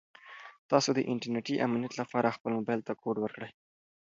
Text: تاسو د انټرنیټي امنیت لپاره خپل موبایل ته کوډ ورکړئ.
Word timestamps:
تاسو 0.71 0.89
د 0.95 0.99
انټرنیټي 1.11 1.55
امنیت 1.67 1.93
لپاره 2.01 2.35
خپل 2.35 2.51
موبایل 2.57 2.81
ته 2.87 2.93
کوډ 3.01 3.15
ورکړئ. 3.21 3.51